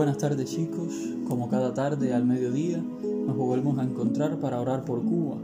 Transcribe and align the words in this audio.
buenas 0.00 0.16
tardes 0.16 0.50
chicos, 0.50 0.94
como 1.28 1.50
cada 1.50 1.74
tarde 1.74 2.14
al 2.14 2.24
mediodía 2.24 2.82
nos 3.26 3.36
volvemos 3.36 3.78
a 3.78 3.82
encontrar 3.82 4.38
para 4.40 4.58
orar 4.58 4.82
por 4.82 5.02
Cuba, 5.02 5.36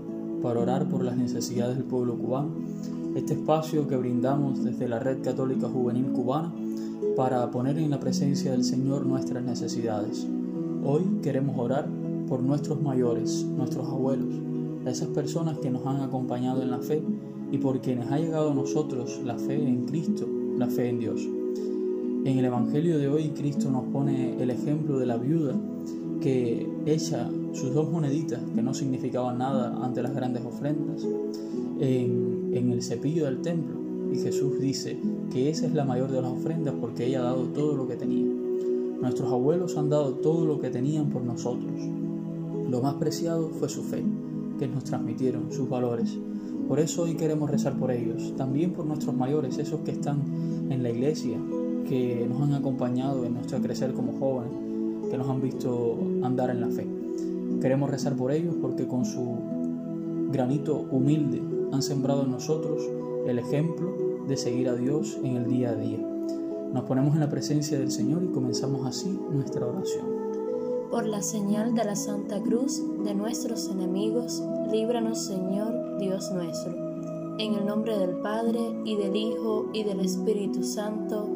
para 0.42 0.60
orar 0.60 0.88
por 0.88 1.04
las 1.04 1.14
necesidades 1.14 1.76
del 1.76 1.84
pueblo 1.84 2.16
cubano, 2.16 2.52
este 3.16 3.34
espacio 3.34 3.86
que 3.86 3.98
brindamos 3.98 4.64
desde 4.64 4.88
la 4.88 4.98
Red 4.98 5.20
Católica 5.22 5.68
Juvenil 5.68 6.06
Cubana 6.06 6.54
para 7.18 7.50
poner 7.50 7.76
en 7.76 7.90
la 7.90 8.00
presencia 8.00 8.52
del 8.52 8.64
Señor 8.64 9.04
nuestras 9.04 9.44
necesidades. 9.44 10.26
Hoy 10.86 11.02
queremos 11.22 11.58
orar 11.58 11.86
por 12.26 12.42
nuestros 12.42 12.80
mayores, 12.80 13.44
nuestros 13.44 13.86
abuelos, 13.86 14.36
esas 14.86 15.08
personas 15.08 15.58
que 15.58 15.70
nos 15.70 15.84
han 15.84 16.00
acompañado 16.00 16.62
en 16.62 16.70
la 16.70 16.78
fe 16.78 17.02
y 17.52 17.58
por 17.58 17.82
quienes 17.82 18.10
ha 18.10 18.18
llegado 18.18 18.52
a 18.52 18.54
nosotros 18.54 19.20
la 19.22 19.36
fe 19.36 19.62
en 19.62 19.84
Cristo, 19.84 20.26
la 20.56 20.68
fe 20.68 20.88
en 20.88 21.00
Dios. 21.00 21.28
En 22.26 22.40
el 22.40 22.44
Evangelio 22.44 22.98
de 22.98 23.06
hoy 23.06 23.28
Cristo 23.28 23.70
nos 23.70 23.84
pone 23.84 24.42
el 24.42 24.50
ejemplo 24.50 24.98
de 24.98 25.06
la 25.06 25.16
viuda 25.16 25.54
que 26.20 26.68
echa 26.84 27.30
sus 27.52 27.72
dos 27.72 27.88
moneditas, 27.88 28.40
que 28.52 28.62
no 28.62 28.74
significaban 28.74 29.38
nada 29.38 29.78
ante 29.84 30.02
las 30.02 30.12
grandes 30.12 30.44
ofrendas, 30.44 31.06
en, 31.78 32.50
el 32.52 32.82
cepillo 32.82 33.26
del 33.26 33.42
templo. 33.42 33.76
Y 34.12 34.18
Jesús 34.18 34.58
dice 34.58 34.98
que 35.32 35.50
esa 35.50 35.66
es 35.66 35.74
la 35.74 35.84
mayor 35.84 36.10
de 36.10 36.20
las 36.20 36.32
ofrendas 36.32 36.74
porque 36.80 37.06
ella 37.06 37.20
ha 37.20 37.24
dado 37.26 37.44
todo 37.44 37.76
lo 37.76 37.86
que 37.86 37.94
tenía. 37.94 38.26
Nuestros 39.00 39.30
abuelos 39.30 39.76
han 39.76 39.88
dado 39.88 40.14
todo 40.14 40.46
lo 40.46 40.58
que 40.58 40.70
tenían 40.70 41.10
por 41.10 41.22
nosotros. 41.22 41.80
Lo 42.68 42.82
más 42.82 42.94
preciado 42.94 43.50
fue 43.50 43.68
su 43.68 43.84
fe, 43.84 44.02
que 44.58 44.66
nos 44.66 44.82
transmitieron, 44.82 45.52
sus 45.52 45.68
valores. 45.68 46.18
Por 46.66 46.80
eso 46.80 47.02
hoy 47.02 47.14
queremos 47.14 47.48
rezar 47.48 47.78
por 47.78 47.92
ellos, 47.92 48.34
también 48.36 48.72
por 48.72 48.84
nuestros 48.84 49.14
mayores, 49.14 49.58
esos 49.58 49.82
que 49.82 49.92
están 49.92 50.22
en 50.70 50.82
la 50.82 50.90
iglesia, 50.90 51.38
que 51.88 52.26
nos 52.28 52.42
han 52.42 52.54
acompañado 52.54 53.24
en 53.24 53.34
nuestro 53.34 53.60
crecer 53.60 53.92
como 53.92 54.18
jóvenes, 54.18 55.10
que 55.10 55.16
nos 55.16 55.28
han 55.28 55.40
visto 55.40 55.96
andar 56.22 56.50
en 56.50 56.60
la 56.60 56.68
fe. 56.68 56.86
Queremos 57.60 57.90
rezar 57.90 58.14
por 58.14 58.32
ellos 58.32 58.54
porque 58.60 58.86
con 58.86 59.04
su 59.04 59.36
granito 60.30 60.86
humilde 60.90 61.42
han 61.72 61.82
sembrado 61.82 62.24
en 62.24 62.32
nosotros 62.32 62.82
el 63.26 63.38
ejemplo 63.38 64.24
de 64.26 64.36
seguir 64.36 64.68
a 64.68 64.74
Dios 64.74 65.18
en 65.22 65.36
el 65.36 65.46
día 65.46 65.70
a 65.70 65.74
día. 65.74 65.98
Nos 66.72 66.84
ponemos 66.84 67.14
en 67.14 67.20
la 67.20 67.30
presencia 67.30 67.78
del 67.78 67.90
Señor 67.90 68.22
y 68.24 68.28
comenzamos 68.28 68.86
así 68.86 69.18
nuestra 69.30 69.66
oración. 69.66 70.06
Por 70.90 71.06
la 71.06 71.22
señal 71.22 71.74
de 71.74 71.84
la 71.84 71.96
Santa 71.96 72.40
Cruz 72.42 72.82
de 73.04 73.14
nuestros 73.14 73.68
enemigos, 73.68 74.42
líbranos 74.70 75.18
Señor 75.18 75.98
Dios 75.98 76.30
nuestro. 76.32 76.74
En 77.38 77.54
el 77.54 77.66
nombre 77.66 77.98
del 77.98 78.16
Padre 78.16 78.60
y 78.84 78.96
del 78.96 79.14
Hijo 79.14 79.66
y 79.72 79.84
del 79.84 80.00
Espíritu 80.00 80.62
Santo. 80.62 81.35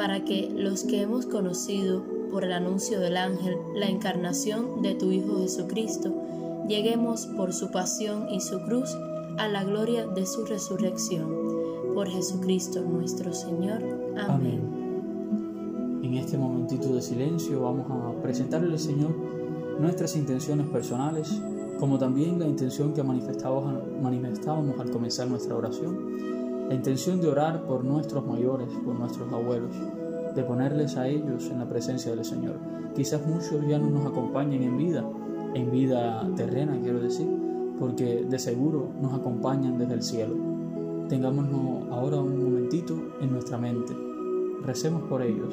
para 0.00 0.24
que 0.24 0.50
los 0.56 0.84
que 0.84 1.02
hemos 1.02 1.26
conocido 1.26 2.02
por 2.32 2.44
el 2.44 2.54
anuncio 2.54 3.00
del 3.00 3.18
ángel 3.18 3.58
la 3.74 3.86
encarnación 3.86 4.80
de 4.80 4.94
tu 4.94 5.12
Hijo 5.12 5.40
Jesucristo, 5.40 6.10
lleguemos 6.66 7.26
por 7.26 7.52
su 7.52 7.70
pasión 7.70 8.26
y 8.30 8.40
su 8.40 8.62
cruz 8.62 8.96
a 9.36 9.46
la 9.48 9.62
gloria 9.62 10.06
de 10.06 10.24
su 10.24 10.46
resurrección. 10.46 11.28
Por 11.92 12.08
Jesucristo 12.08 12.80
nuestro 12.80 13.34
Señor. 13.34 13.82
Amén. 14.16 16.00
En 16.02 16.14
este 16.14 16.38
momentito 16.38 16.94
de 16.94 17.02
silencio 17.02 17.60
vamos 17.60 17.84
a 17.90 18.22
presentarle 18.22 18.72
al 18.72 18.78
Señor 18.78 19.14
nuestras 19.78 20.16
intenciones 20.16 20.66
personales, 20.68 21.42
como 21.78 21.98
también 21.98 22.38
la 22.38 22.46
intención 22.46 22.94
que 22.94 23.02
manifestábamos, 23.02 23.82
manifestábamos 24.00 24.80
al 24.80 24.90
comenzar 24.90 25.28
nuestra 25.28 25.54
oración 25.56 26.39
la 26.70 26.76
intención 26.76 27.20
de 27.20 27.26
orar 27.26 27.64
por 27.66 27.84
nuestros 27.84 28.24
mayores, 28.24 28.68
por 28.84 28.96
nuestros 28.96 29.32
abuelos, 29.32 29.74
de 30.36 30.44
ponerles 30.44 30.96
a 30.96 31.08
ellos 31.08 31.50
en 31.50 31.58
la 31.58 31.68
presencia 31.68 32.14
del 32.14 32.24
Señor. 32.24 32.60
Quizás 32.94 33.26
muchos 33.26 33.66
ya 33.66 33.76
no 33.76 33.90
nos 33.90 34.06
acompañen 34.06 34.62
en 34.62 34.78
vida, 34.78 35.04
en 35.54 35.68
vida 35.72 36.24
terrena 36.36 36.78
quiero 36.80 37.00
decir, 37.00 37.26
porque 37.76 38.24
de 38.24 38.38
seguro 38.38 38.88
nos 39.02 39.12
acompañan 39.14 39.78
desde 39.78 39.94
el 39.94 40.02
cielo. 40.04 40.36
Tengámonos 41.08 41.90
ahora 41.90 42.18
un 42.20 42.40
momentito 42.40 42.94
en 43.20 43.32
nuestra 43.32 43.58
mente. 43.58 43.92
Recemos 44.62 45.02
por 45.08 45.22
ellos. 45.22 45.52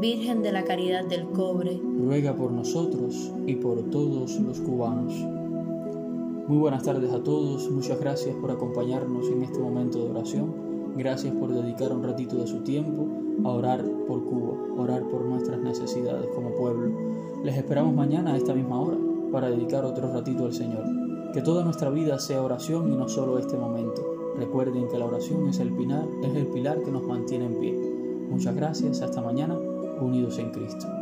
Virgen 0.00 0.42
de 0.42 0.50
la 0.50 0.64
Caridad 0.64 1.04
del 1.04 1.26
Cobre. 1.26 1.78
Ruega 1.78 2.34
por 2.34 2.50
nosotros 2.52 3.34
y 3.46 3.56
por 3.56 3.82
todos 3.90 4.40
los 4.40 4.58
cubanos. 4.60 5.12
Muy 6.48 6.56
buenas 6.56 6.84
tardes 6.84 7.12
a 7.12 7.22
todos, 7.22 7.70
muchas 7.70 8.00
gracias 8.00 8.34
por 8.36 8.50
acompañarnos 8.50 9.28
en 9.28 9.42
este 9.42 9.58
momento 9.58 9.98
de 9.98 10.10
oración, 10.10 10.54
gracias 10.96 11.34
por 11.34 11.52
dedicar 11.52 11.92
un 11.92 12.02
ratito 12.02 12.36
de 12.36 12.46
su 12.46 12.60
tiempo 12.60 13.06
a 13.44 13.50
orar 13.50 13.84
por 14.08 14.24
Cuba, 14.24 14.56
orar 14.78 15.02
por 15.02 15.26
nuestras 15.26 15.60
necesidades 15.60 16.30
como 16.34 16.48
pueblo. 16.54 16.96
Les 17.44 17.58
esperamos 17.58 17.94
mañana 17.94 18.32
a 18.32 18.36
esta 18.38 18.54
misma 18.54 18.80
hora 18.80 18.96
para 19.30 19.50
dedicar 19.50 19.84
otro 19.84 20.10
ratito 20.10 20.46
al 20.46 20.54
Señor. 20.54 20.84
Que 21.34 21.42
toda 21.42 21.62
nuestra 21.62 21.90
vida 21.90 22.18
sea 22.18 22.42
oración 22.42 22.90
y 22.90 22.96
no 22.96 23.06
solo 23.06 23.38
este 23.38 23.58
momento. 23.58 24.32
Recuerden 24.38 24.88
que 24.88 24.98
la 24.98 25.04
oración 25.04 25.46
es 25.50 25.60
el 25.60 25.70
pilar, 25.72 26.08
es 26.22 26.34
el 26.34 26.46
pilar 26.46 26.82
que 26.82 26.90
nos 26.90 27.02
mantiene 27.02 27.44
en 27.44 27.60
pie. 27.60 27.90
Muchas 28.30 28.54
gracias, 28.54 29.02
hasta 29.02 29.20
mañana, 29.20 29.58
unidos 30.00 30.38
en 30.38 30.50
Cristo. 30.50 30.99